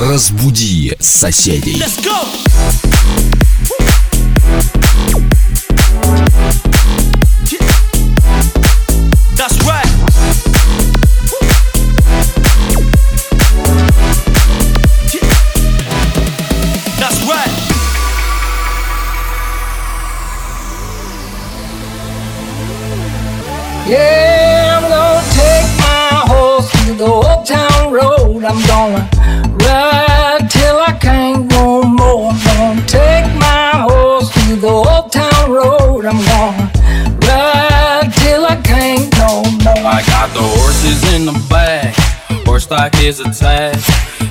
Разбуди 0.00 0.96
соседей. 0.98 1.74
Let's 1.74 2.02
go! 2.02 2.49
Glock 42.80 43.04
is 43.04 43.20
attached. 43.20 43.86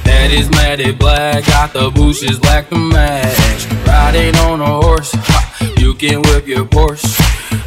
That 0.05 0.31
is 0.31 0.49
matted 0.49 0.97
black, 0.97 1.45
got 1.45 1.71
the 1.71 1.91
bushes 1.91 2.39
black 2.39 2.67
to 2.69 2.77
match. 2.77 3.67
Riding 3.85 4.35
on 4.37 4.59
a 4.59 4.81
horse, 4.81 5.11
ha, 5.13 5.73
you 5.77 5.93
can 5.93 6.23
whip 6.23 6.47
your 6.47 6.65
Porsche. 6.65 7.05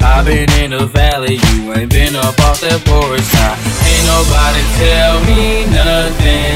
I've 0.03 0.27
been 0.27 0.51
in 0.59 0.73
the 0.73 0.87
valley, 0.87 1.39
you 1.39 1.73
ain't 1.73 1.89
been 1.89 2.17
up 2.17 2.35
off 2.41 2.61
that 2.63 2.83
porch. 2.83 3.23
Now, 3.31 3.55
ain't 3.87 4.07
nobody 4.11 4.63
tell 4.83 5.23
me 5.23 5.71
nothing. 5.71 6.51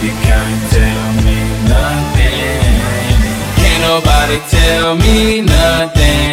You 0.00 0.12
can't 0.24 0.60
tell 0.72 1.12
me 1.20 1.36
nothing. 1.68 2.80
Can't 3.60 3.82
nobody 3.84 4.40
tell 4.48 4.96
me 4.96 5.42
nothing. 5.42 6.25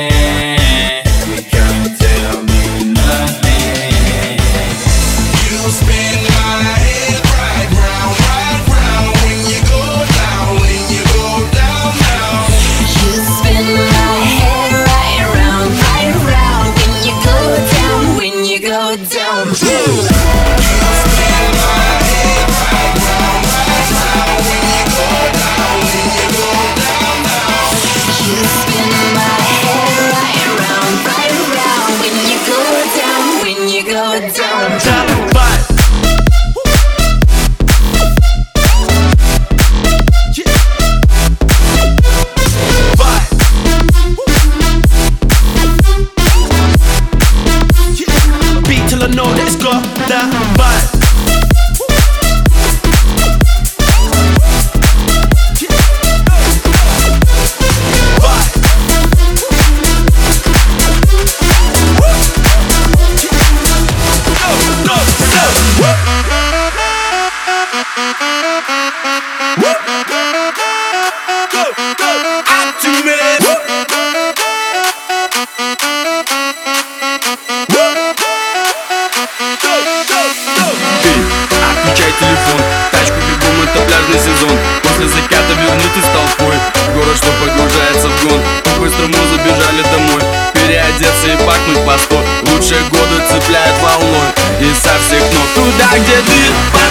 засыпну 95.04 95.42
туда, 95.56 95.98
где 95.98 96.18
ты 96.18 96.83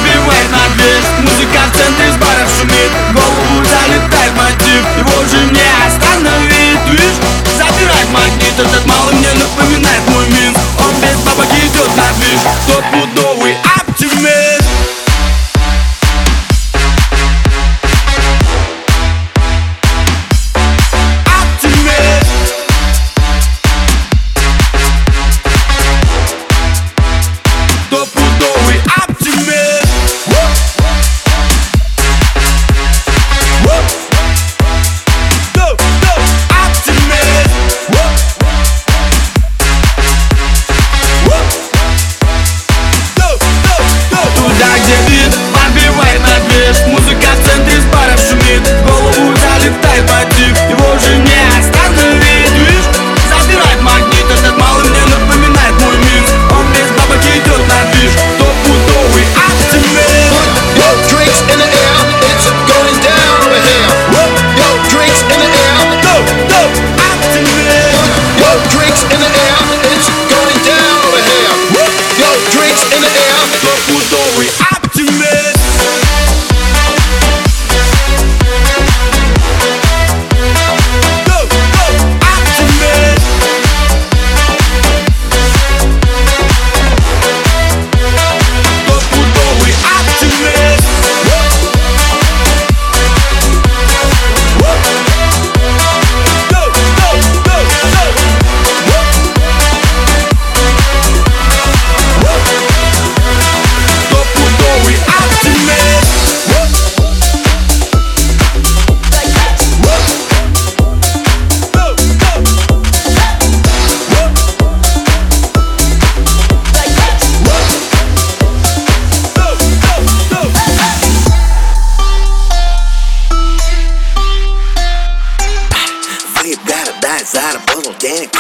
inside 127.23 127.55
a 127.55 127.61
bottle 127.67 127.95
dance. 128.01 128.35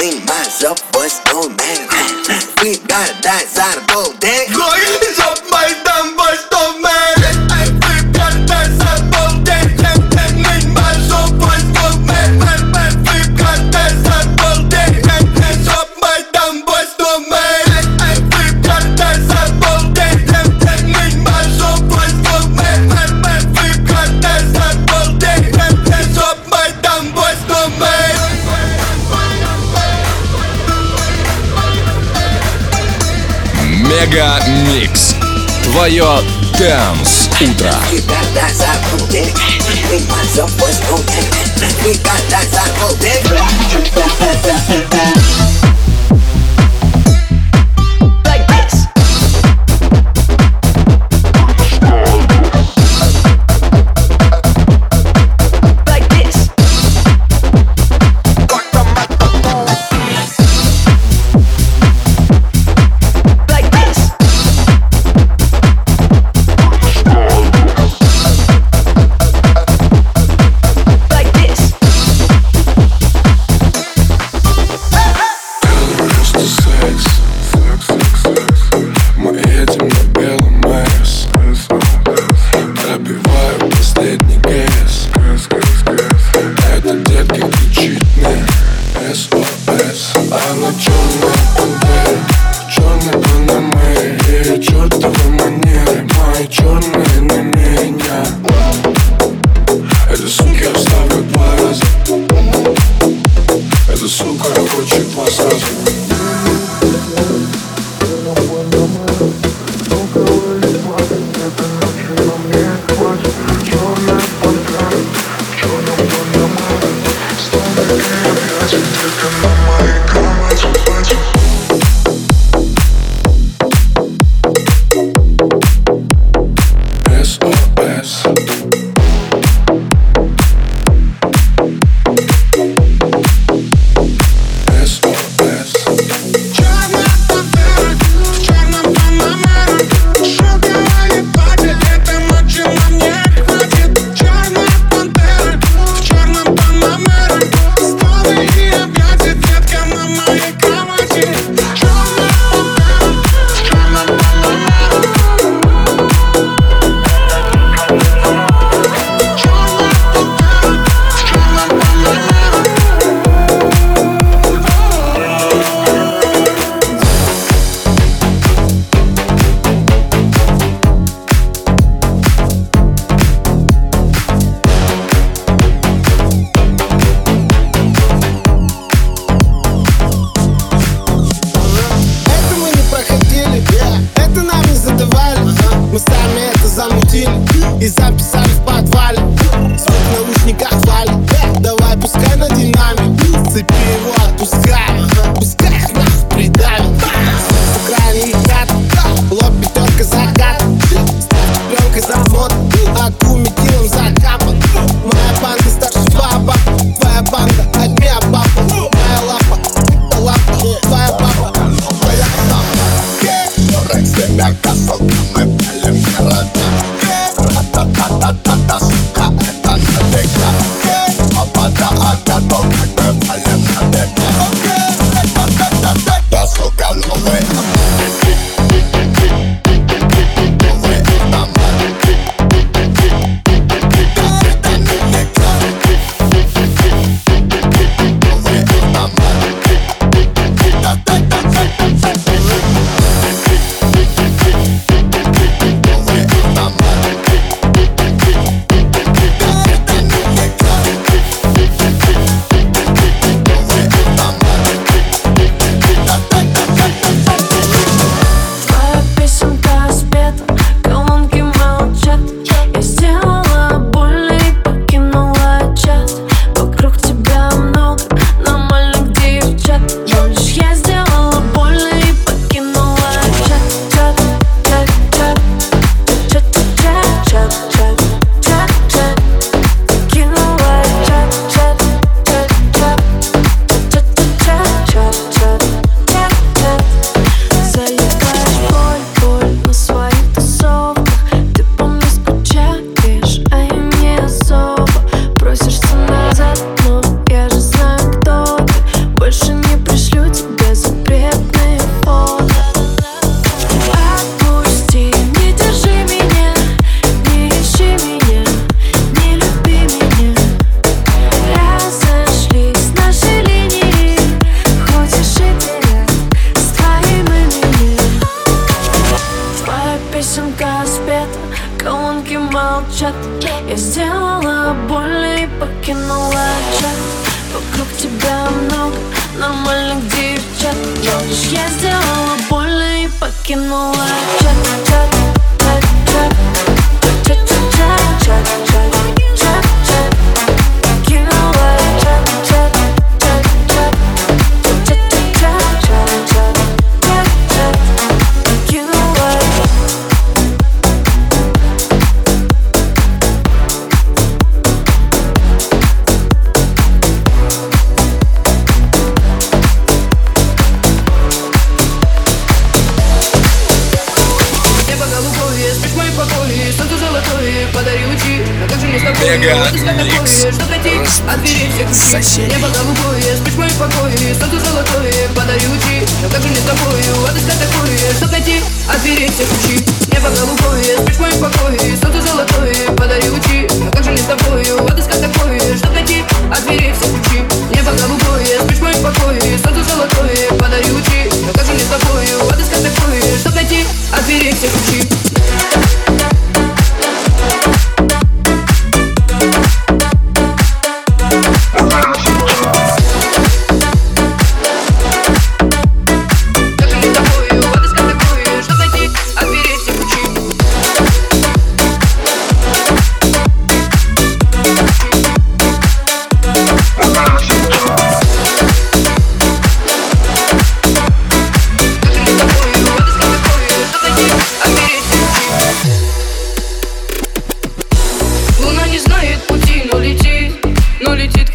Lean 0.00 0.26
myself, 0.26 0.82
voice 0.90 1.20
going 1.30 1.54
man. 1.54 1.86
We 2.60 2.76
gotta 2.90 3.14
die 3.22 3.42
inside 3.42 3.78
a 3.78 3.86
bottle 3.86 4.12
dance. 4.18 4.50
Going 4.50 5.02
is 5.06 5.20
up 5.20 5.38
my. 5.50 5.97
Мега 33.98 34.38
Микс. 34.68 35.16
Твое 35.64 36.20
Dance 36.56 37.28
Утро. 37.40 37.74
We 37.90 37.98
got 38.02 38.24
that 38.32 38.52
sarcotic. 38.54 39.34
We 39.90 39.98
want 40.06 40.28
some 40.28 40.48
voice 40.50 40.78
We 41.84 41.94
got 41.98 42.22
that 42.30 42.46
sarcotic. 42.46 43.26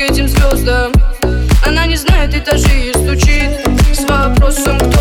к 0.04 0.12
этим 0.12 0.28
звездам 0.28 0.92
Она 1.66 1.86
не 1.86 1.96
знает 1.96 2.34
этажи 2.36 2.90
и 2.90 2.94
стучит 2.94 3.52
С 3.94 4.04
вопросом, 4.04 4.78
кто 4.78 4.93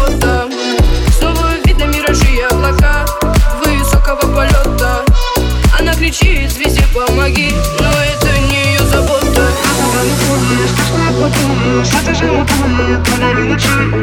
Что-то 11.80 12.14
же 12.14 12.24
мы 12.24 12.44
помним, 12.44 13.02
твои 13.02 13.56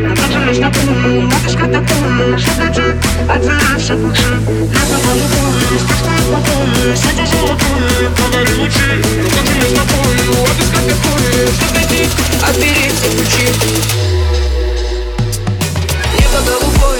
Но 0.07 0.15
как 0.15 0.31
же 0.31 0.43
лишь 0.45 0.57
напомню, 0.57 1.21
матушка 1.21 1.67
такую 1.67 2.39
Что 2.39 2.51
ты 2.55 2.67
дед, 2.73 2.95
все 3.77 3.93
ключи 3.95 4.23
Я 4.73 4.85
за 4.85 4.97
вами 5.05 5.25
боюсь, 5.29 5.85
так 5.87 5.97
что 5.97 6.09
я 6.09 6.17
спокойно 6.17 6.95
Что-то 6.95 7.25
Но 9.21 9.29
как 9.29 9.45
же 9.45 9.53
лишь 9.53 9.77
напомню, 9.77 10.31
матушка 10.41 10.79
такую 10.89 11.47
Что 11.53 11.67
ты 11.75 11.81
дед, 11.93 12.09
все 12.97 13.09
ключи 13.11 13.45
Небо 16.17 16.39
голубое 16.47 16.98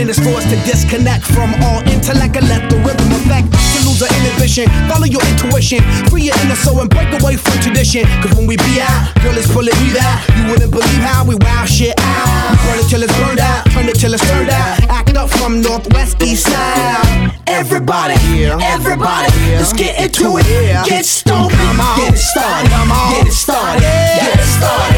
minutes 0.00 0.18
for 0.18 0.32
us 0.32 0.48
to 0.48 0.56
disconnect 0.64 1.24
from 1.24 1.52
all 1.60 1.84
intellect 1.92 2.32
and 2.36 2.48
let 2.48 2.64
the 2.72 2.76
rhythm 2.80 3.12
affect. 3.12 3.52
To 3.52 3.78
lose 3.84 4.00
our 4.00 4.08
inhibition, 4.08 4.64
follow 4.88 5.04
your 5.04 5.20
intuition, 5.28 5.84
free 6.08 6.32
your 6.32 6.36
inner 6.40 6.56
soul 6.56 6.80
and 6.80 6.88
break 6.88 7.12
away 7.20 7.36
from 7.36 7.60
tradition. 7.60 8.08
Cause 8.24 8.32
when 8.32 8.46
we 8.46 8.56
be 8.56 8.80
out, 8.80 9.12
girl, 9.20 9.36
it's 9.36 9.52
pulling 9.52 9.76
me 9.84 9.92
out. 10.00 10.16
You 10.36 10.48
wouldn't 10.48 10.72
believe 10.72 11.04
how 11.04 11.28
we 11.28 11.36
wow 11.44 11.66
shit 11.68 11.92
out. 12.00 12.56
Burn 12.64 12.80
it 12.80 12.88
till 12.88 13.02
it's 13.04 13.12
burned 13.20 13.40
out, 13.40 13.68
turn 13.76 13.88
it 13.92 13.96
till 14.00 14.14
it's 14.14 14.24
turned 14.24 14.48
out. 14.48 14.80
Act 14.88 15.16
up 15.16 15.28
from 15.28 15.60
northwest, 15.60 16.16
east 16.22 16.48
side. 16.48 17.36
Everybody, 17.46 18.16
everybody, 18.64 19.28
let's 19.60 19.74
get 19.74 20.00
into 20.00 20.38
it. 20.40 20.46
Get 20.88 21.04
stoned, 21.04 21.52
get 21.52 22.14
it 22.14 22.16
started, 22.16 22.72
get 22.72 23.26
it 23.26 23.32
started, 23.32 23.82
get 23.82 24.32
it 24.32 24.48
started. 24.56 24.89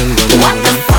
and 0.00 0.10
running. 0.10 0.40
What 0.40 0.62
the 0.62 0.82
fuck? 0.82 0.97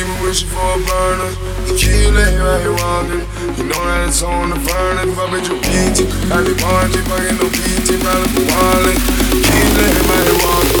keep 0.00 0.22
wishing 0.22 0.48
for 0.48 0.58
a 0.58 0.78
burner. 0.86 1.30
You 1.66 1.74
keep 1.76 2.14
laying 2.14 2.40
out 2.40 2.60
here 2.60 2.72
wandering. 2.72 3.26
You 3.56 3.64
know 3.64 3.84
that 3.84 4.08
it's 4.08 4.22
on 4.22 4.50
the 4.50 4.56
burner. 4.56 5.04
If 5.04 5.18
I 5.18 5.26
bet 5.30 5.48
you 5.48 5.56
beat 5.60 6.00
it, 6.00 6.08
I 6.32 6.42
be 6.44 6.54
born, 6.56 6.88
I 6.88 6.92
get 6.92 7.36
no 7.36 7.48
beat 7.50 7.90
it, 7.90 8.00
round 8.04 8.24
up 8.24 8.32
the 8.32 8.40
wallet. 8.48 8.96
Keep 9.44 9.68
laying 9.76 10.08
out 10.08 10.24
here 10.24 10.40
burner. 10.40 10.80